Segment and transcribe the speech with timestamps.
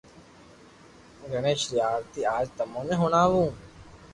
[1.31, 3.41] گڻآݾ ري آرتي آج تموني ھڻاو